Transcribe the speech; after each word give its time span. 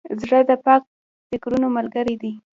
زړه 0.21 0.39
د 0.49 0.51
پاک 0.65 0.81
فکرونو 1.29 1.67
ملګری 1.77 2.15
دی. 2.21 2.33